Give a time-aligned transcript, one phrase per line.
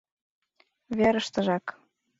[0.97, 1.65] Верыштыжак.